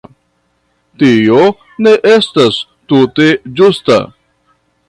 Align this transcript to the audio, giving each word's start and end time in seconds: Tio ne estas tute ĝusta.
Tio 1.03 1.41
ne 1.87 1.93
estas 2.13 2.59
tute 2.93 3.31
ĝusta. 3.61 4.03